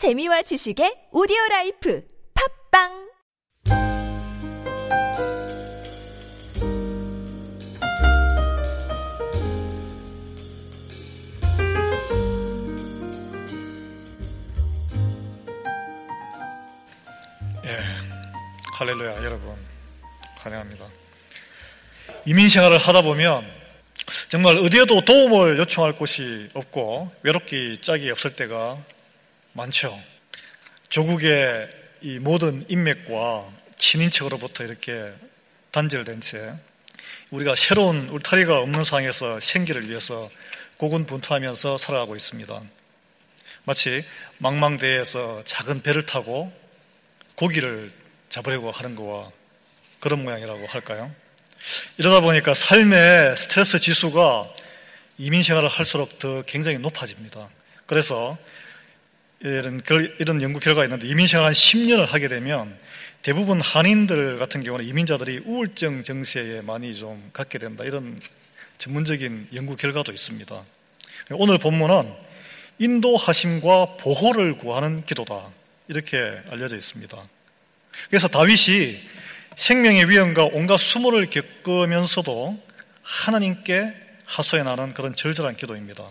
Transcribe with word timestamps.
재미와 0.00 0.40
지식의 0.40 1.12
오디오 1.12 1.36
life 1.50 2.02
팟빵 2.72 2.88
예, 17.66 17.76
할렐루야 18.78 19.22
여러분 19.22 19.54
환영합니다. 20.36 20.86
이민 22.24 22.48
생활을 22.48 22.78
하다 22.78 23.02
보면 23.02 23.44
정말 24.30 24.56
어디에도 24.56 25.04
도움을 25.04 25.58
요청할 25.58 25.92
곳이 25.92 26.48
없고 26.54 27.10
외롭기 27.22 27.82
짝이 27.82 28.10
없을 28.10 28.34
때가 28.34 28.78
많죠. 29.52 29.98
조국의 30.88 31.68
이 32.02 32.18
모든 32.18 32.64
인맥과 32.68 33.48
친인척으로부터 33.76 34.64
이렇게 34.64 35.12
단절된 35.70 36.20
채 36.20 36.54
우리가 37.30 37.54
새로운 37.54 38.08
울타리가 38.08 38.58
없는 38.58 38.84
상황에서 38.84 39.40
생기를 39.40 39.88
위해서 39.88 40.30
고군분투하면서 40.78 41.78
살아가고 41.78 42.16
있습니다. 42.16 42.62
마치 43.64 44.04
망망대해에서 44.38 45.42
작은 45.44 45.82
배를 45.82 46.06
타고 46.06 46.52
고기를 47.34 47.92
잡으려고 48.28 48.70
하는 48.70 48.94
거와 48.96 49.30
그런 50.00 50.24
모양이라고 50.24 50.66
할까요? 50.66 51.14
이러다 51.98 52.20
보니까 52.20 52.54
삶의 52.54 53.36
스트레스 53.36 53.78
지수가 53.78 54.44
이민 55.18 55.42
생활을 55.42 55.68
할수록 55.68 56.18
더 56.18 56.42
굉장히 56.42 56.78
높아집니다. 56.78 57.48
그래서 57.86 58.38
이런, 59.42 59.80
이런 60.18 60.42
연구 60.42 60.60
결과가 60.60 60.84
있는데 60.84 61.08
이민 61.08 61.26
생활 61.26 61.46
한 61.46 61.52
10년을 61.52 62.06
하게 62.06 62.28
되면 62.28 62.78
대부분 63.22 63.60
한인들 63.60 64.38
같은 64.38 64.62
경우는 64.62 64.86
이민자들이 64.86 65.42
우울증 65.44 66.02
증세에 66.02 66.60
많이 66.62 66.94
좀 66.94 67.30
갖게 67.32 67.58
된다. 67.58 67.84
이런 67.84 68.18
전문적인 68.78 69.48
연구 69.54 69.76
결과도 69.76 70.12
있습니다. 70.12 70.62
오늘 71.32 71.58
본문은 71.58 72.12
인도하심과 72.78 73.96
보호를 73.98 74.56
구하는 74.56 75.04
기도다. 75.04 75.48
이렇게 75.88 76.16
알려져 76.50 76.76
있습니다. 76.76 77.16
그래서 78.08 78.28
다윗이 78.28 79.00
생명의 79.56 80.08
위험과 80.08 80.50
온갖 80.52 80.78
수모를 80.78 81.26
겪으면서도 81.26 82.58
하나님께 83.02 83.92
하소연하는 84.26 84.94
그런 84.94 85.14
절절한 85.14 85.56
기도입니다. 85.56 86.08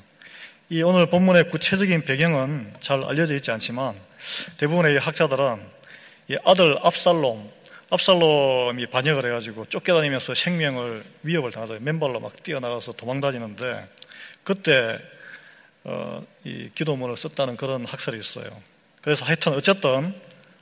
이 0.71 0.83
오늘 0.83 1.07
본문의 1.07 1.49
구체적인 1.49 2.05
배경은 2.05 2.75
잘 2.79 3.03
알려져 3.03 3.33
있지 3.33 3.49
않지만 3.49 3.99
대부분의 4.57 4.99
학자들은 4.99 5.65
이 6.27 6.37
아들 6.45 6.77
압살롬, 6.83 7.49
압살롬이 7.89 8.85
반역을 8.85 9.25
해가지고 9.25 9.65
쫓겨다니면서 9.65 10.35
생명을 10.35 11.03
위협을 11.23 11.49
당하죠. 11.49 11.79
맨발로 11.79 12.19
막 12.19 12.43
뛰어나가서 12.43 12.91
도망다니는데 12.91 13.89
그때 14.43 14.99
어, 15.85 16.23
이 16.43 16.69
기도문을 16.75 17.17
썼다는 17.17 17.57
그런 17.57 17.87
학설이 17.87 18.19
있어요. 18.19 18.45
그래서 19.01 19.25
하여튼 19.25 19.53
어쨌든 19.53 20.13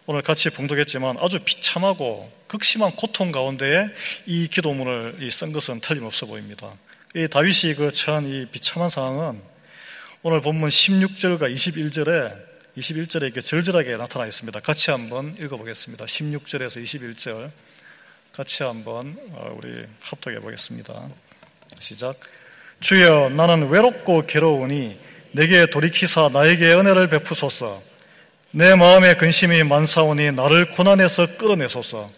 오늘 0.06 0.22
같이 0.22 0.50
봉독했지만 0.52 1.18
아주 1.20 1.40
비참하고 1.40 2.32
극심한 2.48 2.92
고통 2.92 3.34
가운데에 3.34 3.88
이 4.26 4.48
기도문을 4.48 5.30
쓴 5.34 5.52
것은 5.52 5.82
틀림없어 5.82 6.28
보입니다. 6.28 6.72
이 7.14 7.28
다윗이 7.28 7.76
그 7.76 7.92
처한 7.92 8.26
이 8.26 8.46
비참한 8.46 8.90
상황은 8.90 9.57
오늘 10.30 10.42
본문 10.42 10.68
16절과 10.68 11.50
21절에 11.54 12.36
21절에 12.78 13.22
이렇게 13.22 13.40
절절하게 13.40 13.96
나타나 13.96 14.26
있습니다. 14.26 14.60
같이 14.60 14.92
한번 14.92 15.34
읽어보겠습니다. 15.40 16.04
16절에서 16.04 16.84
21절 16.84 17.50
같이 18.34 18.64
한번 18.64 19.16
어, 19.32 19.56
우리 19.58 19.86
합독해 20.02 20.42
보겠습니다. 20.42 21.08
시작. 21.80 22.20
주여 22.82 23.30
나는 23.30 23.70
외롭고 23.70 24.24
괴로우니 24.24 25.00
내게 25.32 25.66
돌이키사 25.68 26.32
나에게 26.34 26.74
은혜를 26.74 27.08
베푸소서. 27.08 27.82
내 28.52 28.76
마음에 28.76 29.16
근심이 29.16 29.64
많사오니 29.64 30.34
나를 30.34 30.72
고난에서 30.72 31.38
끌어내소서. 31.38 32.12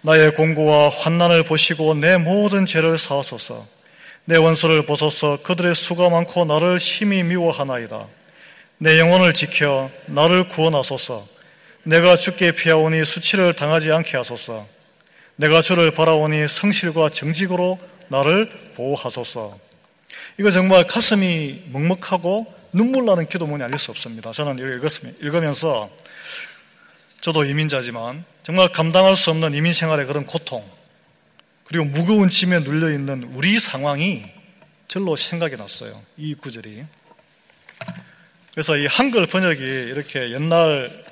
나의 0.00 0.34
공고와 0.34 0.88
환난을 0.88 1.44
보시고 1.44 1.94
내 1.94 2.16
모든 2.16 2.66
죄를 2.66 2.98
사하소서. 2.98 3.77
내 4.28 4.36
원수를 4.36 4.84
보소서 4.84 5.38
그들의 5.42 5.74
수가 5.74 6.10
많고 6.10 6.44
나를 6.44 6.78
심히 6.78 7.22
미워하나이다. 7.22 8.06
내 8.76 8.98
영혼을 8.98 9.32
지켜 9.32 9.90
나를 10.04 10.50
구원하소서. 10.50 11.26
내가 11.84 12.14
죽게 12.14 12.52
피하오니 12.52 13.06
수치를 13.06 13.54
당하지 13.54 13.90
않게 13.90 14.18
하소서. 14.18 14.66
내가 15.36 15.62
주를 15.62 15.92
바라오니 15.92 16.46
성실과 16.46 17.08
정직으로 17.08 17.78
나를 18.08 18.50
보호하소서. 18.74 19.58
이거 20.38 20.50
정말 20.50 20.86
가슴이 20.86 21.62
먹먹하고 21.72 22.54
눈물 22.74 23.06
나는 23.06 23.26
기도문이 23.26 23.64
아닐 23.64 23.78
수 23.78 23.90
없습니다. 23.92 24.32
저는 24.32 24.58
읽으면서 25.22 25.88
저도 27.22 27.46
이민자지만 27.46 28.26
정말 28.42 28.72
감당할 28.72 29.16
수 29.16 29.30
없는 29.30 29.54
이민 29.54 29.72
생활의 29.72 30.04
그런 30.04 30.26
고통 30.26 30.62
그리고 31.68 31.84
무거운 31.84 32.30
짐에 32.30 32.60
눌려 32.60 32.90
있는 32.90 33.24
우리 33.34 33.60
상황이 33.60 34.24
절로 34.88 35.16
생각이 35.16 35.56
났어요. 35.56 36.02
이 36.16 36.34
구절이. 36.34 36.82
그래서 38.52 38.78
이 38.78 38.86
한글 38.86 39.26
번역이 39.26 39.62
이렇게 39.62 40.30
옛날 40.30 41.04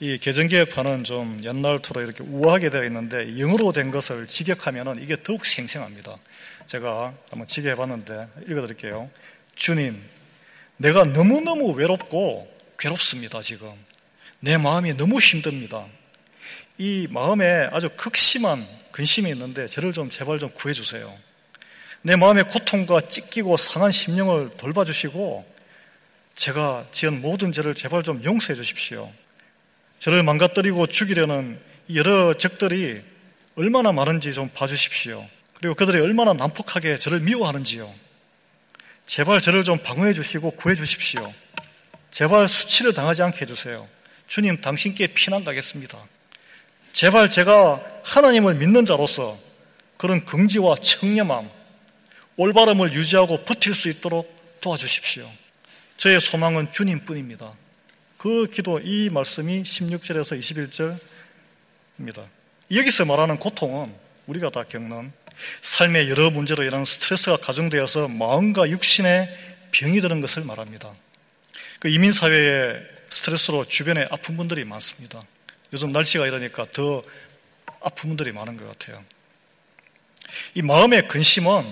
이 0.00 0.16
개정개혁판은 0.16 1.04
좀 1.04 1.38
옛날 1.44 1.80
투로 1.80 2.00
이렇게 2.00 2.24
우아하게 2.24 2.70
되어 2.70 2.84
있는데 2.84 3.38
영어로 3.38 3.72
된 3.72 3.90
것을 3.90 4.26
직역하면 4.26 5.02
이게 5.02 5.22
더욱 5.22 5.44
생생합니다. 5.44 6.16
제가 6.64 7.12
한번 7.28 7.46
직역해 7.46 7.74
봤는데 7.74 8.26
읽어드릴게요. 8.48 9.10
주님, 9.54 10.02
내가 10.78 11.04
너무너무 11.04 11.72
외롭고 11.72 12.50
괴롭습니다, 12.78 13.42
지금. 13.42 13.70
내 14.38 14.56
마음이 14.56 14.96
너무 14.96 15.20
힘듭니다. 15.20 15.84
이 16.80 17.06
마음에 17.10 17.68
아주 17.72 17.90
극심한 17.94 18.66
근심이 18.90 19.28
있는데 19.32 19.66
저를 19.66 19.92
좀 19.92 20.08
제발 20.08 20.38
좀 20.38 20.48
구해주세요. 20.48 21.14
내 22.00 22.16
마음의 22.16 22.44
고통과 22.44 23.02
찢기고 23.02 23.58
상한 23.58 23.90
심령을 23.90 24.56
돌봐주시고 24.56 25.44
제가 26.36 26.86
지은 26.90 27.20
모든 27.20 27.52
죄를 27.52 27.74
제발 27.74 28.02
좀 28.02 28.24
용서해 28.24 28.56
주십시오. 28.56 29.12
저를 29.98 30.22
망가뜨리고 30.22 30.86
죽이려는 30.86 31.60
여러 31.94 32.32
적들이 32.32 33.02
얼마나 33.56 33.92
많은지 33.92 34.32
좀 34.32 34.48
봐주십시오. 34.48 35.28
그리고 35.58 35.74
그들이 35.74 36.00
얼마나 36.00 36.32
난폭하게 36.32 36.96
저를 36.96 37.20
미워하는지요. 37.20 37.92
제발 39.04 39.42
저를 39.42 39.64
좀 39.64 39.76
방어해 39.82 40.14
주시고 40.14 40.52
구해 40.52 40.74
주십시오. 40.74 41.30
제발 42.10 42.48
수치를 42.48 42.94
당하지 42.94 43.22
않게 43.22 43.42
해주세요. 43.42 43.86
주님, 44.28 44.62
당신께 44.62 45.08
피난 45.08 45.44
가겠습니다. 45.44 45.98
제발 46.92 47.30
제가 47.30 47.80
하나님을 48.04 48.54
믿는 48.54 48.84
자로서 48.84 49.38
그런 49.96 50.24
긍지와 50.24 50.76
청렴함, 50.76 51.50
올바름을 52.36 52.94
유지하고 52.94 53.44
버틸 53.44 53.74
수 53.74 53.88
있도록 53.88 54.34
도와주십시오. 54.60 55.30
저의 55.96 56.20
소망은 56.20 56.72
주님뿐입니다. 56.72 57.52
그 58.16 58.46
기도, 58.50 58.80
이 58.80 59.10
말씀이 59.10 59.62
16절에서 59.62 60.98
21절입니다. 61.98 62.24
여기서 62.70 63.04
말하는 63.04 63.38
고통은 63.38 63.92
우리가 64.26 64.50
다 64.50 64.64
겪는 64.64 65.12
삶의 65.62 66.10
여러 66.10 66.30
문제로 66.30 66.64
인한 66.64 66.84
스트레스가 66.84 67.36
가중되어서 67.38 68.08
마음과 68.08 68.70
육신에 68.70 69.28
병이 69.72 70.00
드는 70.00 70.20
것을 70.20 70.44
말합니다. 70.44 70.92
그 71.78 71.88
이민사회의 71.88 72.80
스트레스로 73.08 73.64
주변에 73.64 74.04
아픈 74.10 74.36
분들이 74.36 74.64
많습니다. 74.64 75.24
요즘 75.72 75.92
날씨가 75.92 76.26
이러니까 76.26 76.66
더 76.72 77.02
아픈 77.80 78.10
분들이 78.10 78.32
많은 78.32 78.56
것 78.56 78.66
같아요. 78.66 79.04
이 80.54 80.62
마음의 80.62 81.08
근심은 81.08 81.64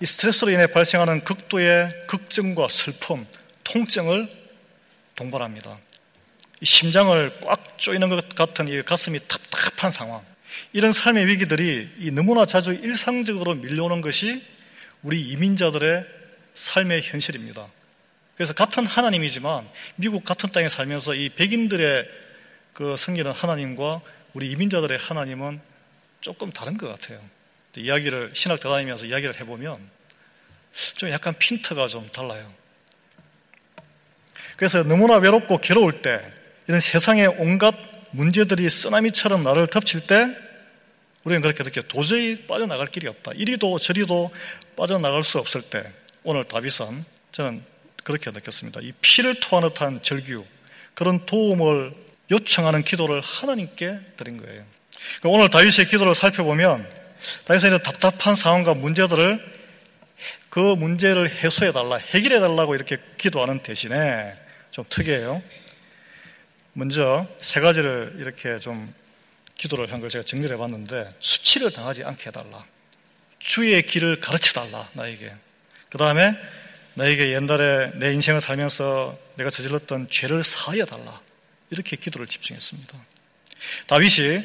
이 0.00 0.06
스트레스로 0.06 0.50
인해 0.50 0.66
발생하는 0.66 1.24
극도의 1.24 2.06
걱정과 2.06 2.68
슬픔, 2.68 3.26
통증을 3.64 4.30
동반합니다. 5.14 5.78
이 6.60 6.64
심장을 6.64 7.40
꽉 7.40 7.78
조이는 7.78 8.08
것 8.08 8.28
같은 8.30 8.68
이 8.68 8.82
가슴이 8.82 9.20
탑탑한 9.28 9.90
상황. 9.90 10.24
이런 10.72 10.92
삶의 10.92 11.26
위기들이 11.26 12.10
너무나 12.12 12.44
자주 12.44 12.72
일상적으로 12.72 13.54
밀려오는 13.54 14.00
것이 14.00 14.44
우리 15.02 15.20
이민자들의 15.22 16.04
삶의 16.54 17.02
현실입니다. 17.02 17.66
그래서 18.36 18.52
같은 18.52 18.86
하나님이지만 18.86 19.68
미국 19.96 20.24
같은 20.24 20.50
땅에 20.50 20.68
살면서 20.68 21.14
이 21.14 21.28
백인들의 21.30 22.08
그 22.72 22.96
섬기는 22.96 23.30
하나님과 23.32 24.00
우리 24.34 24.50
이민자들의 24.50 24.98
하나님은 24.98 25.60
조금 26.20 26.52
다른 26.52 26.76
것 26.76 26.88
같아요. 26.88 27.20
이야기를 27.76 28.30
신학 28.34 28.60
대다니면서 28.60 29.06
이야기를 29.06 29.40
해보면 29.40 29.78
좀 30.96 31.10
약간 31.10 31.34
핀트가 31.38 31.86
좀 31.86 32.08
달라요. 32.10 32.52
그래서 34.56 34.82
너무나 34.82 35.16
외롭고 35.16 35.58
괴로울 35.58 36.02
때 36.02 36.20
이런 36.66 36.80
세상의 36.80 37.28
온갖 37.38 37.74
문제들이 38.10 38.68
쓰나미처럼 38.68 39.42
나를 39.42 39.68
덮칠 39.68 40.06
때 40.06 40.36
우리는 41.24 41.42
그렇게 41.42 41.62
느껴 41.62 41.82
도저히 41.82 42.46
빠져나갈 42.46 42.86
길이 42.86 43.06
없다. 43.08 43.32
이리도 43.34 43.78
저리도 43.78 44.30
빠져나갈 44.76 45.22
수 45.22 45.38
없을 45.38 45.62
때 45.62 45.92
오늘 46.22 46.44
다윗은 46.44 47.04
저는 47.32 47.62
그렇게 48.04 48.30
느꼈습니다. 48.30 48.80
이 48.82 48.92
피를 49.00 49.34
토하는 49.40 49.70
듯한 49.70 50.02
절규 50.02 50.44
그런 50.94 51.24
도움을 51.26 51.94
요청하는 52.30 52.82
기도를 52.84 53.20
하나님께 53.20 53.98
드린 54.16 54.36
거예요. 54.36 54.64
오늘 55.24 55.50
다윗의 55.50 55.88
기도를 55.88 56.14
살펴보면 56.14 56.86
다윗은 57.44 57.82
답답한 57.82 58.34
상황과 58.34 58.74
문제들을 58.74 59.52
그 60.48 60.58
문제를 60.58 61.28
해소해 61.30 61.72
달라, 61.72 61.96
해결해 61.96 62.40
달라고 62.40 62.74
이렇게 62.74 62.96
기도하는 63.18 63.62
대신에 63.62 64.34
좀 64.70 64.84
특이해요. 64.88 65.42
먼저 66.72 67.26
세 67.40 67.60
가지를 67.60 68.16
이렇게 68.18 68.58
좀 68.58 68.92
기도를 69.56 69.92
한 69.92 70.00
걸 70.00 70.08
제가 70.08 70.24
정리를 70.24 70.54
해봤는데 70.54 71.14
수치를 71.20 71.72
당하지 71.72 72.04
않게 72.04 72.28
해달라. 72.28 72.64
주의 73.38 73.82
길을 73.82 74.20
가르쳐 74.20 74.52
달라, 74.52 74.88
나에게. 74.92 75.32
그 75.90 75.98
다음에 75.98 76.34
나에게 76.94 77.32
옛날에 77.32 77.92
내 77.94 78.12
인생을 78.12 78.40
살면서 78.40 79.18
내가 79.36 79.50
저질렀던 79.50 80.08
죄를 80.10 80.44
사하여 80.44 80.84
달라. 80.84 81.20
이렇게 81.70 81.96
기도를 81.96 82.26
집중했습니다. 82.26 82.98
다윗이 83.86 84.44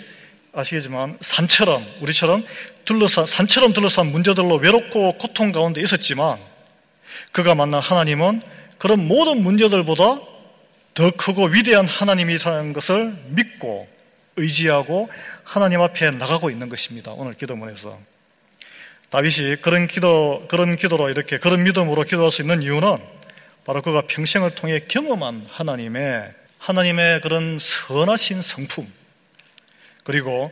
아시겠지만 0.53 1.17
산처럼 1.21 1.85
우리처럼 2.01 2.43
둘러싼 2.85 3.25
산처럼 3.25 3.73
둘러싼 3.73 4.07
문제들로 4.07 4.55
외롭고 4.55 5.17
고통 5.17 5.51
가운데 5.51 5.81
있었지만 5.81 6.39
그가 7.31 7.55
만난 7.55 7.81
하나님은 7.81 8.41
그런 8.77 9.07
모든 9.07 9.41
문제들보다 9.41 10.21
더 10.93 11.11
크고 11.11 11.47
위대한 11.47 11.87
하나님이라는 11.87 12.73
것을 12.73 13.15
믿고 13.27 13.87
의지하고 14.37 15.09
하나님 15.43 15.81
앞에 15.81 16.11
나가고 16.11 16.49
있는 16.49 16.69
것입니다. 16.69 17.11
오늘 17.13 17.33
기도문에서 17.33 17.99
다윗이 19.09 19.57
그런 19.57 19.87
기도 19.87 20.45
그런 20.49 20.75
기도로 20.75 21.09
이렇게 21.09 21.37
그런 21.37 21.63
믿음으로 21.63 22.03
기도할 22.03 22.31
수 22.31 22.41
있는 22.41 22.61
이유는 22.61 22.97
바로 23.65 23.81
그가 23.81 24.03
평생을 24.07 24.55
통해 24.55 24.79
경험한 24.87 25.47
하나님의 25.49 26.33
하나님의 26.65 27.21
그런 27.21 27.59
선하신 27.59 28.41
성품 28.41 28.91
그리고 30.03 30.51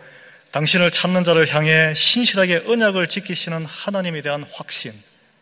당신을 0.51 0.91
찾는 0.91 1.23
자를 1.23 1.51
향해 1.51 1.95
신실하게 1.95 2.65
언약을 2.67 3.09
지키시는 3.09 3.65
하나님에 3.65 4.21
대한 4.21 4.43
확신 4.43 4.93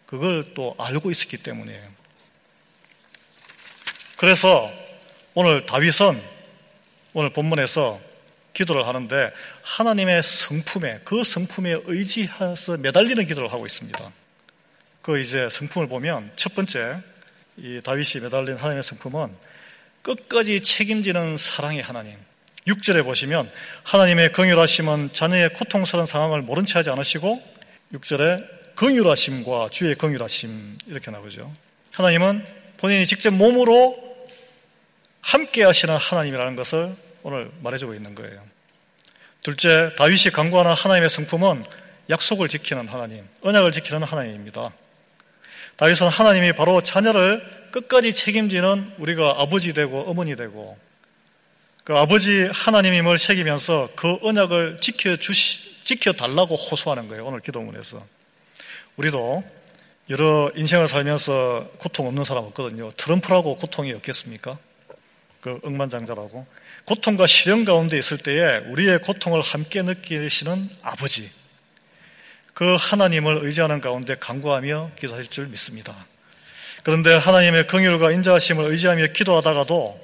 그걸 0.05 0.53
또 0.53 0.73
알고 0.79 1.11
있었기 1.11 1.37
때문이에요. 1.37 1.83
그래서 4.15 4.71
오늘 5.33 5.65
다윗은 5.65 6.21
오늘 7.13 7.33
본문에서 7.33 7.99
기도를 8.53 8.87
하는데 8.87 9.33
하나님의 9.63 10.23
성품에 10.23 11.01
그 11.03 11.25
성품에 11.25 11.81
의지해서 11.85 12.77
매달리는 12.77 13.25
기도를 13.25 13.51
하고 13.51 13.65
있습니다. 13.65 14.11
그 15.01 15.19
이제 15.19 15.49
성품을 15.51 15.89
보면 15.89 16.31
첫 16.37 16.55
번째 16.55 17.01
이 17.57 17.81
다윗이 17.83 18.23
매달린 18.23 18.55
하나님의 18.55 18.83
성품은 18.83 19.35
끝까지 20.01 20.61
책임지는 20.61 21.37
사랑의 21.37 21.81
하나님. 21.81 22.17
6절에 22.67 23.03
보시면 23.03 23.51
하나님의 23.83 24.31
긍휼하심은 24.33 25.11
자녀의 25.13 25.53
고통스러운 25.53 26.05
상황을 26.05 26.41
모른 26.41 26.65
채 26.65 26.77
하지 26.77 26.89
않으시고 26.89 27.41
6절에 27.93 28.75
긍휼하심과 28.75 29.69
주의 29.71 29.95
긍휼하심 29.95 30.77
이렇게 30.87 31.11
나오죠. 31.11 31.51
하나님은 31.91 32.45
본인이 32.77 33.05
직접 33.05 33.31
몸으로 33.31 34.11
함께 35.21 35.63
하시는 35.63 35.95
하나님이라는 35.95 36.55
것을 36.55 36.95
오늘 37.23 37.51
말해주고 37.61 37.93
있는 37.93 38.15
거예요. 38.15 38.41
둘째, 39.41 39.93
다윗이 39.97 40.31
강구하는 40.33 40.73
하나님의 40.73 41.09
성품은 41.09 41.63
약속을 42.09 42.49
지키는 42.49 42.87
하나님, 42.87 43.27
언약을 43.41 43.71
지키는 43.71 44.03
하나님입니다. 44.03 44.71
다윗은 45.81 46.09
하나님이 46.09 46.53
바로 46.53 46.79
자녀를 46.81 47.43
끝까지 47.71 48.13
책임지는 48.13 48.93
우리가 48.99 49.37
아버지 49.39 49.73
되고 49.73 50.01
어머니 50.01 50.35
되고 50.35 50.77
그 51.83 51.95
아버지 51.95 52.47
하나님임을 52.53 53.17
새기면서 53.17 53.89
그 53.95 54.19
언약을 54.21 54.77
지켜주시, 54.79 55.83
지켜달라고 55.83 56.53
호소하는 56.53 57.07
거예요. 57.07 57.25
오늘 57.25 57.39
기도문에서. 57.39 58.05
우리도 58.97 59.43
여러 60.11 60.51
인생을 60.55 60.87
살면서 60.87 61.71
고통 61.79 62.05
없는 62.05 62.25
사람 62.25 62.43
없거든요. 62.43 62.91
트럼프라고 62.91 63.55
고통이 63.55 63.91
없겠습니까? 63.93 64.59
그 65.39 65.59
억만장자라고 65.63 66.45
고통과 66.85 67.25
시련 67.25 67.65
가운데 67.65 67.97
있을 67.97 68.19
때에 68.19 68.59
우리의 68.67 68.99
고통을 68.99 69.41
함께 69.41 69.81
느끼시는 69.81 70.69
아버지 70.83 71.40
그 72.61 72.75
하나님을 72.79 73.39
의지하는 73.41 73.81
가운데 73.81 74.13
간구하며 74.13 74.91
기도하실 74.95 75.31
줄 75.31 75.47
믿습니다. 75.47 76.05
그런데 76.83 77.11
하나님의 77.11 77.65
긍휼과 77.65 78.11
인자하심을 78.11 78.65
의지하며 78.65 79.07
기도하다가도 79.07 79.99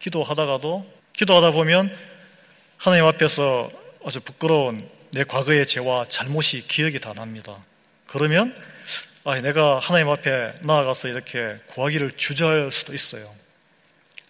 기도하다가도 0.00 0.90
기도하다 1.12 1.50
보면 1.50 1.94
하나님 2.78 3.04
앞에서 3.04 3.70
아주 4.02 4.18
부끄러운 4.20 4.88
내 5.12 5.24
과거의 5.24 5.66
죄와 5.66 6.06
잘못이 6.08 6.66
기억이 6.68 7.00
다 7.00 7.12
납니다. 7.12 7.62
그러면 8.06 8.56
아, 9.24 9.38
내가 9.38 9.78
하나님 9.78 10.08
앞에 10.08 10.54
나아가서 10.62 11.08
이렇게 11.08 11.58
구하기를 11.66 12.12
주저할 12.12 12.70
수도 12.70 12.94
있어요. 12.94 13.30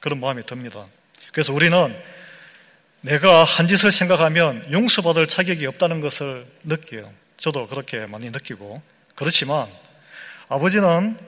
그런 0.01 0.19
마음이 0.19 0.45
듭니다. 0.45 0.87
그래서 1.31 1.53
우리는 1.53 1.97
내가 3.03 3.45
한 3.45 3.69
짓을 3.69 3.93
생각하면 3.93 4.73
용서받을 4.73 5.29
자격이 5.29 5.67
없다는 5.67 6.01
것을 6.01 6.47
느껴요. 6.65 7.20
저도 7.41 7.67
그렇게 7.67 8.07
많이 8.07 8.31
느끼고. 8.31 8.81
그렇지만 9.17 9.67
아버지는 10.49 11.19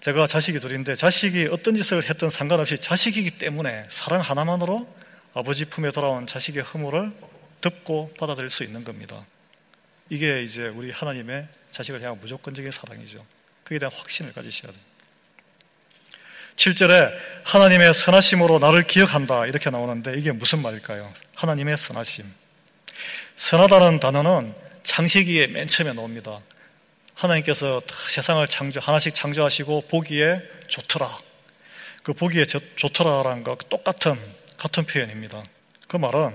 제가 0.00 0.26
자식이 0.26 0.60
둘인데 0.60 0.94
자식이 0.94 1.48
어떤 1.50 1.74
짓을 1.74 2.08
했든 2.08 2.28
상관없이 2.28 2.78
자식이기 2.78 3.32
때문에 3.38 3.86
사랑 3.88 4.20
하나만으로 4.20 4.86
아버지 5.34 5.64
품에 5.64 5.90
돌아온 5.90 6.26
자식의 6.26 6.62
허물을 6.62 7.12
듣고 7.62 8.14
받아들일 8.18 8.50
수 8.50 8.62
있는 8.62 8.84
겁니다. 8.84 9.24
이게 10.10 10.42
이제 10.42 10.68
우리 10.68 10.90
하나님의 10.90 11.48
자식을 11.72 12.02
향한 12.02 12.20
무조건적인 12.20 12.70
사랑이죠. 12.70 13.24
그에 13.64 13.78
대한 13.78 13.92
확신을 13.94 14.32
가지셔야 14.32 14.70
돼요. 14.70 14.82
7절에 16.56 17.12
하나님의 17.44 17.94
선하심으로 17.94 18.58
나를 18.58 18.82
기억한다 18.82 19.46
이렇게 19.46 19.70
나오는데 19.70 20.14
이게 20.18 20.32
무슨 20.32 20.60
말일까요? 20.60 21.12
하나님의 21.36 21.76
선하심. 21.76 22.24
선하다는 23.36 24.00
단어는 24.00 24.67
창세기에 24.88 25.48
맨 25.48 25.68
처음에 25.68 25.92
나옵니다. 25.92 26.40
하나님께서 27.14 27.82
세상을 28.08 28.46
창조, 28.48 28.80
하나씩 28.80 29.12
창조하시고 29.12 29.82
보기에 29.82 30.40
좋더라. 30.66 31.06
그 32.02 32.14
보기에 32.14 32.46
좋더라라는 32.46 33.44
거 33.44 33.56
똑같은, 33.68 34.18
같은 34.56 34.86
표현입니다. 34.86 35.44
그 35.88 35.98
말은 35.98 36.34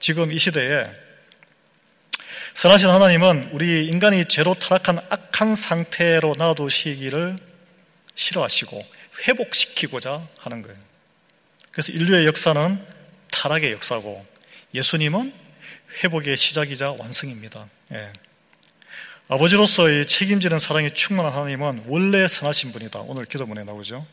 지금 0.00 0.32
이 0.32 0.38
시대에 0.38 0.86
선하신 2.54 2.88
하나님은 2.88 3.50
우리 3.52 3.86
인간이 3.86 4.24
죄로 4.26 4.54
타락한 4.54 4.98
악한 5.10 5.54
상태로 5.54 6.36
놔두시기를 6.38 7.36
싫어하시고 8.14 8.86
회복시키고자 9.28 10.26
하는 10.38 10.62
거예요. 10.62 10.78
그래서 11.72 11.92
인류의 11.92 12.24
역사는 12.26 12.82
타락의 13.30 13.72
역사고 13.72 14.24
예수님은 14.72 15.41
회복의 16.02 16.36
시작이자 16.36 16.92
완성입니다. 16.92 17.68
예. 17.92 18.12
아버지로서의 19.28 20.06
책임지는 20.06 20.58
사랑이 20.58 20.92
충만한 20.92 21.32
하나님은 21.32 21.84
원래 21.86 22.26
선하신 22.28 22.72
분이다. 22.72 23.00
오늘 23.00 23.24
기도문에 23.24 23.64
나오죠. 23.64 24.06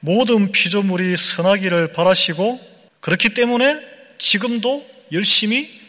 모든 0.00 0.52
피조물이 0.52 1.16
선하기를 1.16 1.92
바라시고 1.92 2.60
그렇기 3.00 3.34
때문에 3.34 3.80
지금도 4.18 4.84
열심히 5.12 5.80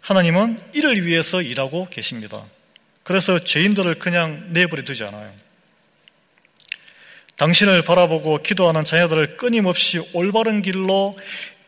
하나님은 0.00 0.60
이를 0.74 1.04
위해서 1.06 1.42
일하고 1.42 1.88
계십니다. 1.88 2.44
그래서 3.02 3.38
죄인들을 3.38 3.98
그냥 3.98 4.48
내버려 4.52 4.82
두지 4.82 5.04
않아요. 5.04 5.32
당신을 7.36 7.82
바라보고 7.82 8.42
기도하는 8.42 8.84
자녀들을 8.84 9.36
끊임없이 9.36 10.00
올바른 10.12 10.62
길로 10.62 11.16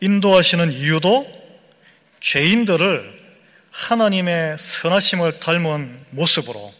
인도하시는 0.01 0.73
이유도 0.73 1.38
죄인들을 2.21 3.19
하나님의 3.71 4.57
선하심을 4.57 5.39
닮은 5.39 6.05
모습으로 6.11 6.73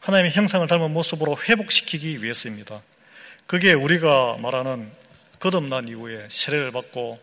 하나님의 0.00 0.32
형상을 0.32 0.66
닮은 0.66 0.92
모습으로 0.92 1.36
회복시키기 1.36 2.22
위해서입니다. 2.22 2.82
그게 3.46 3.72
우리가 3.72 4.36
말하는 4.38 4.90
거듭난 5.38 5.88
이후에 5.88 6.28
세례를 6.30 6.72
받고 6.72 7.18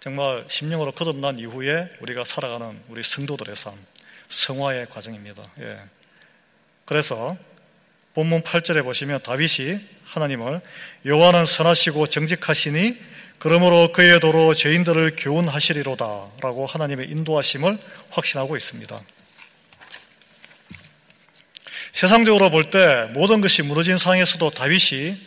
정말 0.00 0.44
심령으로 0.48 0.92
거듭난 0.92 1.38
이후에 1.38 1.90
우리가 2.00 2.24
살아가는 2.24 2.80
우리 2.88 3.02
성도들의 3.02 3.56
삶, 3.56 3.74
성화의 4.28 4.86
과정입니다. 4.86 5.42
예. 5.60 5.80
그래서 6.84 7.36
본문 8.16 8.44
8절에 8.44 8.82
보시면 8.82 9.20
다윗이 9.22 9.78
하나님을 10.06 10.62
여호와는 11.04 11.44
선하시고 11.44 12.06
정직하시니 12.06 12.96
그러므로 13.38 13.92
그의 13.92 14.20
도로 14.20 14.54
죄인들을 14.54 15.16
교훈하시리로다 15.18 16.04
라고 16.40 16.64
하나님의 16.64 17.10
인도하심을 17.10 17.78
확신하고 18.08 18.56
있습니다. 18.56 19.02
세상적으로 21.92 22.48
볼 22.48 22.70
때 22.70 23.06
모든 23.12 23.42
것이 23.42 23.60
무너진 23.60 23.98
상황에서도 23.98 24.48
다윗이 24.48 25.20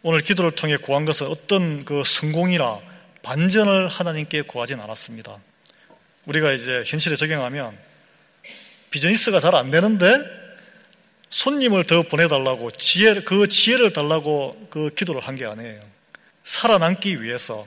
오늘 0.00 0.22
기도를 0.22 0.52
통해 0.52 0.78
구한 0.78 1.04
것은 1.04 1.26
어떤 1.26 1.84
그 1.84 2.02
성공이나 2.06 2.80
반전을 3.22 3.88
하나님께 3.88 4.42
구하진 4.42 4.80
않았습니다. 4.80 5.38
우리가 6.24 6.52
이제 6.52 6.84
현실에 6.86 7.16
적용하면 7.16 7.76
비즈니스가 8.90 9.40
잘 9.40 9.54
안 9.54 9.70
되는데 9.70 10.47
손님을 11.30 11.84
더 11.84 12.02
보내달라고 12.02 12.70
지혜, 12.72 13.20
그 13.20 13.48
지혜를 13.48 13.92
달라고 13.92 14.60
그 14.70 14.94
기도를 14.94 15.20
한 15.20 15.34
게 15.34 15.44
아니에요. 15.46 15.80
살아남기 16.44 17.22
위해서 17.22 17.66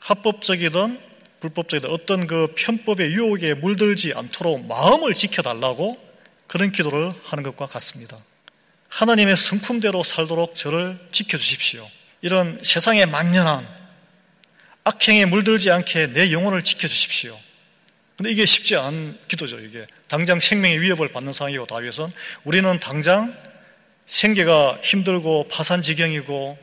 합법적이든 0.00 1.00
불법적이든 1.40 1.90
어떤 1.90 2.26
그 2.26 2.54
편법의 2.56 3.12
유혹에 3.12 3.52
물들지 3.54 4.14
않도록 4.14 4.66
마음을 4.66 5.12
지켜달라고 5.12 5.98
그런 6.46 6.72
기도를 6.72 7.12
하는 7.24 7.42
것과 7.42 7.66
같습니다. 7.66 8.16
하나님의 8.88 9.36
성품대로 9.36 10.02
살도록 10.02 10.54
저를 10.54 10.98
지켜주십시오. 11.12 11.86
이런 12.22 12.58
세상에 12.62 13.04
만연한 13.04 13.68
악행에 14.84 15.26
물들지 15.26 15.70
않게 15.70 16.12
내 16.12 16.32
영혼을 16.32 16.62
지켜주십시오. 16.62 17.38
근데 18.16 18.30
이게 18.30 18.46
쉽지 18.46 18.76
않은 18.76 19.18
기도죠, 19.28 19.60
이게. 19.60 19.86
당장 20.08 20.40
생명의 20.40 20.80
위협을 20.80 21.08
받는 21.08 21.32
상황이고, 21.32 21.66
다윗은. 21.66 22.12
우리는 22.44 22.80
당장 22.80 23.34
생계가 24.06 24.78
힘들고 24.82 25.48
파산 25.48 25.82
지경이고, 25.82 26.58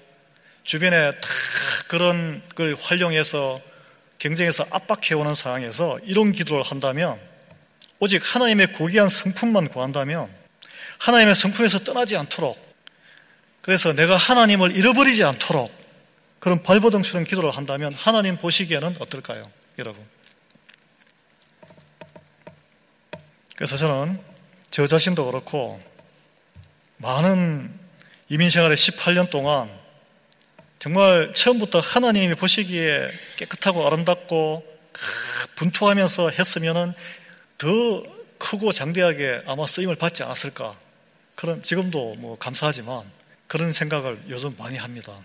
주변에 0.63 1.11
다 1.11 1.29
그런 1.87 2.41
걸 2.55 2.75
활용해서 2.79 3.61
경쟁에서 4.17 4.65
압박해오는 4.71 5.35
상황에서 5.35 5.99
이런 6.05 6.31
기도를 6.31 6.63
한다면, 6.63 7.19
오직 7.99 8.21
하나님의 8.23 8.73
고귀한 8.73 9.09
성품만 9.09 9.69
구한다면, 9.69 10.29
하나님의 10.97 11.35
성품에서 11.35 11.79
떠나지 11.79 12.17
않도록, 12.17 12.57
그래서 13.61 13.93
내가 13.93 14.15
하나님을 14.15 14.75
잃어버리지 14.75 15.23
않도록, 15.23 15.71
그런 16.39 16.63
발버둥스러운 16.63 17.25
기도를 17.25 17.51
한다면 17.51 17.93
하나님 17.93 18.37
보시기에는 18.37 18.95
어떨까요, 18.99 19.49
여러분? 19.77 20.12
그래서 23.55 23.77
저는 23.77 24.19
저 24.71 24.87
자신도 24.87 25.25
그렇고 25.25 25.79
많은 26.97 27.71
이민 28.29 28.49
생활의 28.49 28.75
18년 28.75 29.29
동안 29.29 29.69
정말 30.79 31.31
처음부터 31.33 31.79
하나님이 31.79 32.35
보시기에 32.35 33.09
깨끗하고 33.37 33.85
아름답고 33.85 34.65
분투하면서 35.55 36.31
했으면은 36.31 36.93
더 37.57 37.67
크고 38.37 38.71
장대하게 38.71 39.41
아마 39.45 39.65
쓰임을 39.65 39.95
받지 39.95 40.23
않았을까. 40.23 40.75
그런 41.35 41.61
지금도 41.61 42.15
뭐 42.15 42.37
감사하지만 42.37 43.03
그런 43.47 43.71
생각을 43.71 44.19
요즘 44.29 44.55
많이 44.57 44.77
합니다. 44.77 45.17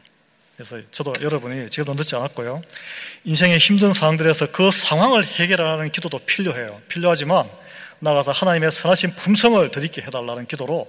그래서 0.55 0.81
저도 0.91 1.15
여러분이 1.21 1.71
지금도 1.71 1.95
늦지 1.95 2.15
않았고요. 2.17 2.63
인생의 3.25 3.59
힘든 3.59 3.93
상황들에서 3.93 4.53
그 4.53 4.71
상황을 4.71 5.25
해결하는 5.25 5.91
기도도 5.91 6.19
필요해요. 6.21 6.81
필요하지만 6.89 7.49
나가서 8.01 8.33
하나님의 8.33 8.71
선하신 8.71 9.17
품성을 9.17 9.71
드리게 9.71 10.03
해달라는 10.03 10.47
기도로 10.47 10.89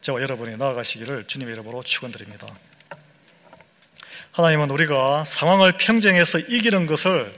저와 0.00 0.22
여러분이 0.22 0.56
나아가시기를 0.56 1.26
주님의 1.26 1.54
이름으로 1.54 1.82
축원드립니다. 1.82 2.46
하나님은 4.32 4.70
우리가 4.70 5.24
상황을 5.24 5.72
평정해서 5.72 6.38
이기는 6.38 6.86
것을 6.86 7.32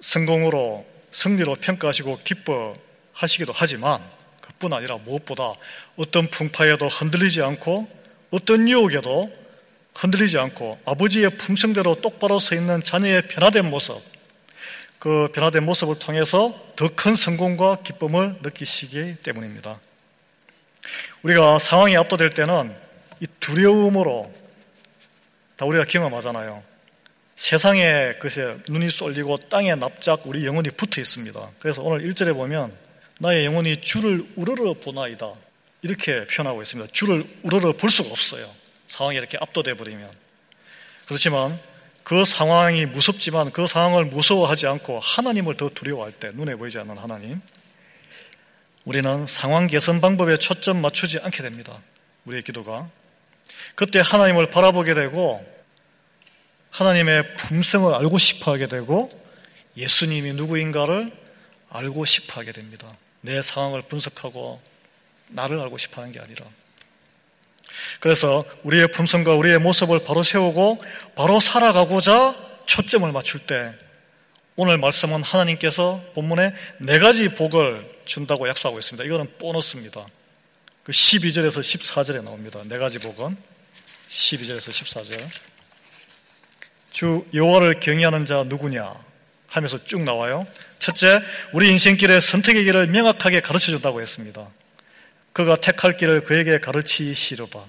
성공으로 0.00 0.86
승리로 1.12 1.56
평가하시고 1.56 2.20
기뻐하시기도 2.24 3.52
하지만 3.54 4.02
그뿐 4.40 4.72
아니라 4.72 4.96
무엇보다 4.98 5.52
어떤 5.96 6.28
풍파에도 6.28 6.88
흔들리지 6.88 7.42
않고 7.42 7.88
어떤 8.30 8.68
유혹에도 8.68 9.30
흔들리지 9.94 10.38
않고 10.38 10.78
아버지의 10.84 11.38
품성대로 11.38 12.00
똑바로 12.00 12.38
서 12.38 12.54
있는 12.54 12.82
자녀의 12.82 13.28
변화된 13.28 13.68
모습 13.68 14.00
그 14.98 15.28
변화된 15.32 15.64
모습을 15.64 15.98
통해서 15.98 16.54
더 16.76 16.88
큰 16.88 17.14
성공과 17.14 17.78
기쁨을 17.84 18.36
느끼시기 18.42 19.16
때문입니다. 19.22 19.78
우리가 21.22 21.58
상황이 21.58 21.96
압도될 21.96 22.34
때는 22.34 22.74
이 23.20 23.26
두려움으로 23.40 24.32
다 25.56 25.66
우리가 25.66 25.84
경험하잖아요. 25.84 26.62
세상에 27.36 28.14
그새 28.20 28.56
눈이 28.68 28.90
쏠리고 28.90 29.38
땅에 29.48 29.74
납작 29.74 30.26
우리 30.26 30.44
영혼이 30.44 30.70
붙어 30.70 31.00
있습니다. 31.00 31.50
그래서 31.60 31.82
오늘 31.82 32.08
1절에 32.08 32.34
보면 32.34 32.72
나의 33.20 33.44
영혼이 33.46 33.80
주를 33.80 34.26
우러러 34.34 34.74
보나이다. 34.74 35.32
이렇게 35.82 36.26
표현하고 36.26 36.62
있습니다. 36.62 36.90
주를 36.92 37.24
우러러 37.42 37.72
볼 37.72 37.90
수가 37.90 38.10
없어요. 38.10 38.48
상황이 38.88 39.16
이렇게 39.18 39.38
압도돼 39.40 39.74
버리면. 39.74 40.10
그렇지만 41.06 41.60
그 42.08 42.24
상황이 42.24 42.86
무섭지만 42.86 43.50
그 43.50 43.66
상황을 43.66 44.06
무서워하지 44.06 44.66
않고 44.66 44.98
하나님을 44.98 45.58
더 45.58 45.68
두려워할 45.68 46.10
때 46.10 46.30
눈에 46.32 46.54
보이지 46.54 46.78
않는 46.78 46.96
하나님 46.96 47.38
우리는 48.86 49.26
상황 49.26 49.66
개선 49.66 50.00
방법에 50.00 50.38
초점 50.38 50.80
맞추지 50.80 51.18
않게 51.18 51.42
됩니다. 51.42 51.78
우리의 52.24 52.44
기도가 52.44 52.88
그때 53.74 54.00
하나님을 54.02 54.48
바라보게 54.48 54.94
되고 54.94 55.46
하나님의 56.70 57.36
품성을 57.36 57.94
알고 57.94 58.16
싶어 58.16 58.52
하게 58.52 58.68
되고 58.68 59.10
예수님이 59.76 60.32
누구인가를 60.32 61.12
알고 61.68 62.06
싶어 62.06 62.40
하게 62.40 62.52
됩니다. 62.52 62.90
내 63.20 63.42
상황을 63.42 63.82
분석하고 63.82 64.62
나를 65.28 65.60
알고 65.60 65.76
싶어 65.76 66.00
하는 66.00 66.12
게 66.12 66.20
아니라 66.20 66.46
그래서 68.00 68.44
우리의 68.62 68.88
품성과 68.92 69.34
우리의 69.34 69.58
모습을 69.58 70.00
바로 70.04 70.22
세우고 70.22 70.80
바로 71.14 71.40
살아가고자 71.40 72.34
초점을 72.66 73.10
맞출 73.10 73.40
때 73.40 73.74
오늘 74.56 74.78
말씀은 74.78 75.22
하나님께서 75.22 76.02
본문에 76.14 76.52
네 76.80 76.98
가지 76.98 77.28
복을 77.28 77.88
준다고 78.04 78.48
약속하고 78.48 78.78
있습니다. 78.78 79.04
이거는 79.04 79.32
보너스입니다. 79.38 80.06
그 80.82 80.92
12절에서 80.92 81.60
14절에 81.60 82.22
나옵니다. 82.22 82.60
네 82.64 82.78
가지 82.78 82.98
복은 82.98 83.36
12절에서 84.08 84.70
14절. 84.70 85.20
주 86.90 87.24
여호와를 87.32 87.80
경외하는 87.80 88.26
자 88.26 88.44
누구냐 88.44 88.94
하면서 89.48 89.82
쭉 89.84 90.02
나와요. 90.02 90.46
첫째, 90.78 91.20
우리 91.52 91.70
인생길의 91.70 92.20
선택의 92.20 92.64
길을 92.64 92.88
명확하게 92.88 93.40
가르쳐 93.40 93.66
준다고 93.66 94.00
했습니다. 94.00 94.48
그가 95.32 95.56
택할 95.56 95.96
길을 95.96 96.24
그에게 96.24 96.58
가르치시려다. 96.58 97.64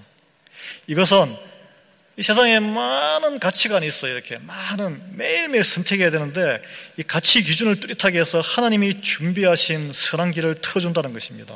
이것은 0.90 1.36
이 2.16 2.22
세상에 2.22 2.58
많은 2.58 3.38
가치관이 3.38 3.86
있어요. 3.86 4.12
이렇게 4.12 4.38
많은 4.38 5.16
매일매일 5.16 5.62
선택해야 5.62 6.10
되는데 6.10 6.60
이 6.96 7.04
가치 7.04 7.44
기준을 7.44 7.78
뚜렷하게 7.78 8.18
해서 8.18 8.40
하나님이 8.40 9.00
준비하신 9.00 9.92
선한 9.92 10.32
길을 10.32 10.56
터준다는 10.56 11.12
것입니다. 11.12 11.54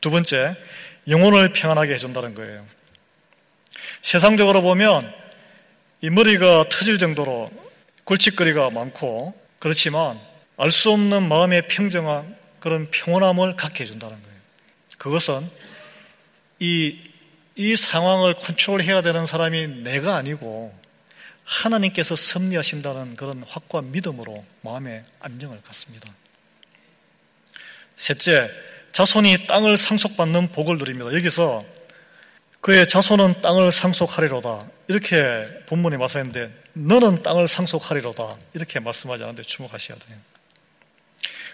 두 0.00 0.12
번째, 0.12 0.56
영혼을 1.08 1.52
평안하게 1.52 1.94
해준다는 1.94 2.36
거예요. 2.36 2.64
세상적으로 4.00 4.62
보면 4.62 5.12
이 6.00 6.10
머리가 6.10 6.66
터질 6.70 6.98
정도로 6.98 7.50
골칫거리가 8.04 8.70
많고 8.70 9.34
그렇지만 9.58 10.20
알 10.56 10.70
수 10.70 10.92
없는 10.92 11.28
마음의 11.28 11.66
평정한 11.66 12.36
그런 12.60 12.88
평온함을 12.92 13.56
갖게 13.56 13.82
해준다는 13.82 14.22
거예요. 14.22 14.38
그것은 14.98 15.50
이, 16.60 17.11
이 17.54 17.76
상황을 17.76 18.34
컨트롤해야 18.34 19.02
되는 19.02 19.26
사람이 19.26 19.82
내가 19.82 20.16
아니고 20.16 20.74
하나님께서 21.44 22.16
섭리하신다는 22.16 23.16
그런 23.16 23.42
확고한 23.42 23.92
믿음으로 23.92 24.44
마음의 24.62 25.02
안정을 25.20 25.60
갖습니다. 25.62 26.12
셋째, 27.96 28.50
자손이 28.92 29.46
땅을 29.46 29.76
상속받는 29.76 30.52
복을 30.52 30.78
누립니다. 30.78 31.12
여기서 31.14 31.64
그의 32.60 32.86
자손은 32.86 33.42
땅을 33.42 33.72
상속하리로다. 33.72 34.66
이렇게 34.88 35.46
본문에 35.66 35.96
말씀했는데, 35.96 36.52
너는 36.74 37.22
땅을 37.22 37.48
상속하리로다. 37.48 38.36
이렇게 38.54 38.78
말씀하지 38.80 39.24
않는데 39.24 39.42
주목하셔야 39.42 39.98
돼요. 39.98 40.16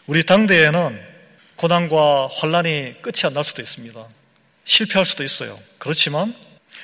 우리 0.07 0.25
당대에는 0.25 1.01
고난과 1.57 2.29
환란이 2.33 3.01
끝이 3.03 3.23
안 3.25 3.33
날 3.33 3.43
수도 3.43 3.63
있습니다. 3.63 4.07
실패할 4.69 5.07
수도 5.07 5.25
있어요. 5.25 5.59
그렇지만 5.79 6.35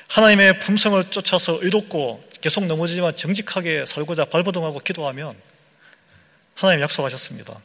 하나님의 0.07 0.59
품성을 0.59 1.11
쫓아서 1.11 1.59
의롭고 1.61 2.27
계속 2.41 2.65
넘어지지만 2.65 3.15
정직하게 3.15 3.85
살고자 3.85 4.25
발버둥하고 4.25 4.79
기도하면 4.79 5.35
하나님 6.55 6.81
약속하셨습니다. 6.81 7.61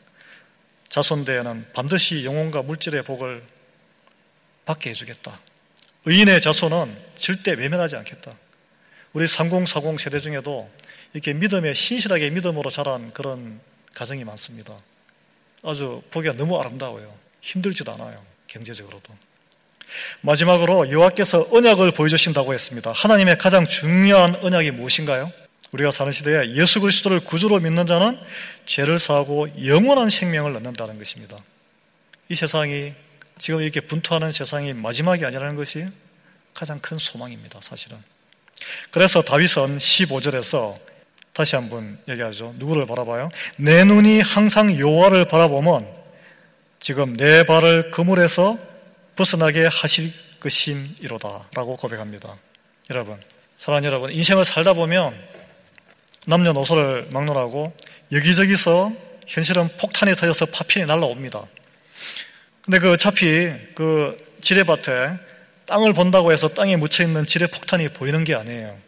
자손대에는 0.90 1.72
반드시 1.72 2.24
영혼과 2.24 2.60
물질의 2.62 3.02
복을 3.04 3.42
받게 4.66 4.90
해주겠다. 4.90 5.40
의인의 6.04 6.42
자손은 6.42 6.98
절대 7.16 7.52
외면하지 7.52 7.96
않겠다. 7.96 8.36
우리 9.14 9.26
3040 9.26 9.98
세대 9.98 10.18
중에도 10.18 10.70
이렇게 11.14 11.32
믿음에 11.32 11.72
신실하게 11.72 12.28
믿음으로 12.30 12.68
자란 12.70 13.12
그런 13.14 13.60
가정이 13.94 14.24
많습니다. 14.24 14.76
아주 15.62 16.02
보기가 16.10 16.34
너무 16.34 16.60
아름다워요. 16.60 17.16
힘들지도 17.40 17.92
않아요. 17.92 18.22
경제적으로도. 18.48 19.29
마지막으로 20.22 20.90
여호와께서 20.90 21.48
언약을 21.50 21.92
보여주신다고 21.92 22.54
했습니다. 22.54 22.92
하나님의 22.92 23.38
가장 23.38 23.66
중요한 23.66 24.36
언약이 24.36 24.70
무엇인가요? 24.72 25.32
우리가 25.72 25.90
사는 25.90 26.10
시대에 26.10 26.54
예수 26.54 26.80
그리스도를 26.80 27.20
구주로 27.20 27.60
믿는 27.60 27.86
자는 27.86 28.18
죄를 28.66 28.98
사하고 28.98 29.48
영원한 29.64 30.10
생명을 30.10 30.56
얻는다는 30.56 30.98
것입니다. 30.98 31.36
이 32.28 32.34
세상이 32.34 32.92
지금 33.38 33.62
이렇게 33.62 33.80
분투하는 33.80 34.32
세상이 34.32 34.72
마지막이 34.74 35.24
아니라는 35.24 35.54
것이 35.54 35.86
가장 36.54 36.78
큰 36.78 36.98
소망입니다. 36.98 37.60
사실은. 37.62 37.96
그래서 38.90 39.22
다윗은 39.22 39.78
15절에서 39.78 40.76
다시 41.32 41.56
한번 41.56 41.98
얘기하죠. 42.08 42.54
누구를 42.58 42.86
바라봐요? 42.86 43.30
내 43.56 43.84
눈이 43.84 44.20
항상 44.20 44.78
여호와를 44.78 45.26
바라보면 45.26 45.86
지금 46.80 47.16
내 47.16 47.44
발을 47.44 47.90
그물에서 47.92 48.58
벗어나게 49.20 49.66
하실 49.66 50.14
것임이로다 50.40 51.50
라고 51.54 51.76
고백합니다. 51.76 52.38
여러분, 52.88 53.20
사랑하는 53.58 53.86
여러분, 53.86 54.10
인생을 54.10 54.46
살다 54.46 54.72
보면 54.72 55.14
남녀노소를 56.26 57.08
막론하고 57.10 57.76
여기저기서 58.12 58.90
현실은 59.26 59.68
폭탄이 59.76 60.14
터져서 60.14 60.46
파편이 60.46 60.86
날라옵니다. 60.86 61.44
근데 62.64 62.78
그 62.78 62.92
어차피 62.92 63.52
그 63.74 64.16
지뢰밭에 64.40 65.18
땅을 65.66 65.92
본다고 65.92 66.32
해서 66.32 66.48
땅에 66.48 66.76
묻혀 66.76 67.04
있는 67.04 67.26
지뢰 67.26 67.46
폭탄이 67.46 67.90
보이는 67.90 68.24
게 68.24 68.34
아니에요. 68.34 68.78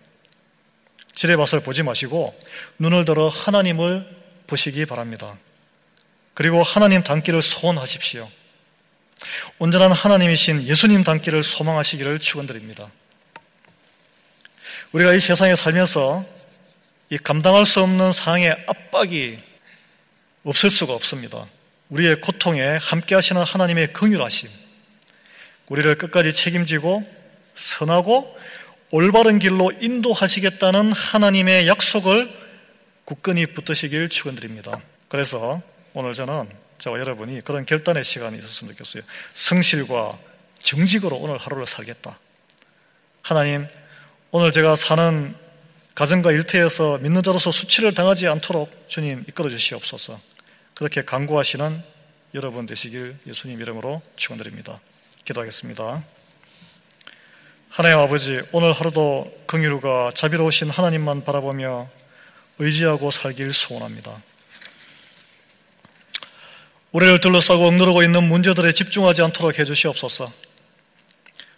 지뢰밭을 1.15 1.61
보지 1.61 1.83
마시고 1.83 2.35
눈을 2.79 3.05
들어 3.05 3.29
하나님을 3.29 4.09
보시기 4.47 4.87
바랍니다. 4.87 5.37
그리고 6.33 6.63
하나님 6.63 7.03
닮기를 7.03 7.43
소원하십시오. 7.43 8.31
온전한 9.59 9.93
하나님이신 9.93 10.65
예수님 10.65 11.05
닮기를 11.05 11.43
소망하시기를 11.43 12.19
축원드립니다. 12.19 12.91
우리가 14.93 15.15
이 15.15 15.21
세상에 15.21 15.57
살면서 15.57 16.25
이 17.11 17.19
감당할 17.19 17.67
수 17.67 17.81
없는 17.83 18.13
상황의 18.13 18.57
압박이 18.67 19.39
없을 20.45 20.71
수가 20.71 20.95
없습니다. 20.95 21.47
우리의 21.89 22.21
고통에 22.21 22.79
함께 22.81 23.15
하시는 23.15 23.43
하나님의 23.43 23.93
긍휼하심, 23.93 24.49
우리를 25.69 25.95
끝까지 25.99 26.33
책임지고 26.33 27.05
선하고 27.55 28.37
올바른 28.91 29.39
길로 29.39 29.73
인도하시겠다는 29.81 30.93
하나님의 30.93 31.67
약속을 31.69 32.31
굳건히 33.05 33.47
붙드시길 33.47 34.09
축원드립니다. 34.09 34.81
그래서 35.09 35.61
오늘 35.95 36.15
저는 36.15 36.49
저와 36.83 36.99
여러분이 36.99 37.43
그런 37.43 37.65
결단의 37.65 38.03
시간이 38.03 38.37
있었으면 38.39 38.73
좋겠어요. 38.73 39.05
성실과 39.35 40.19
정직으로 40.59 41.17
오늘 41.17 41.39
하루를 41.39 41.65
살겠다. 41.65 42.19
하나님, 43.23 43.69
오늘 44.33 44.51
제가 44.51 44.75
사는 44.75 45.33
가정과 45.95 46.33
일터에서 46.33 46.99
믿는 46.99 47.23
자로서 47.23 47.53
수치를 47.53 47.95
당하지 47.95 48.27
않도록 48.27 48.89
주님 48.89 49.25
이끌어 49.29 49.49
주시옵소서. 49.49 50.19
그렇게 50.75 51.05
강구하시는 51.05 51.85
여러분 52.35 52.67
되시길 52.67 53.15
예수님 53.29 53.61
이름으로 53.61 54.03
축원드립니다. 54.17 54.81
기도하겠습니다. 55.25 56.03
하나님 57.69 57.99
아버지, 57.99 58.43
오늘 58.51 58.73
하루도 58.73 59.45
긍휼과 59.47 60.13
자비로우신 60.17 60.71
하나님만 60.71 61.23
바라보며 61.23 61.89
의지하고 62.59 63.13
살길 63.13 63.53
소원합니다. 63.53 64.21
우리를 66.93 67.21
둘러싸고 67.21 67.67
억누르고 67.67 68.03
있는 68.03 68.25
문제들에 68.25 68.73
집중하지 68.73 69.23
않도록 69.23 69.59
해주시옵소서. 69.59 70.31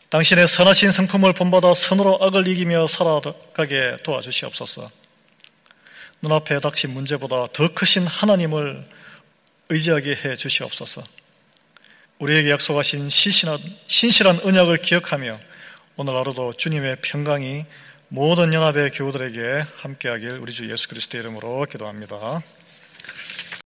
당신의 0.09 0.47
선하신 0.47 0.93
성품을 0.93 1.33
본받아 1.33 1.75
선으로 1.75 2.19
악을 2.23 2.47
이기며 2.47 2.87
살아가게 2.87 3.97
도와주시옵소서. 4.05 4.89
눈앞에 6.23 6.61
닥친 6.61 6.91
문제보다 6.91 7.49
더 7.53 7.75
크신 7.75 8.07
하나님을 8.07 8.87
의지하게 9.71 10.15
해 10.25 10.37
주시옵소서. 10.37 11.03
우리에게 12.21 12.51
약속하신 12.51 13.11
신실한, 13.11 13.59
신실한 13.89 14.41
언약을 14.45 14.79
기억하며 14.79 15.41
오늘 15.97 16.15
하루도 16.17 16.53
주님의 16.53 16.99
평강이 17.03 17.65
모든 18.07 18.55
연합의 18.55 18.93
교우들에게 18.93 19.65
함께하길 19.79 20.35
우리 20.35 20.53
주 20.53 20.71
예수 20.71 20.87
그리스도의 20.89 21.23
이름으로 21.25 21.67
기도합니다. 21.69 22.41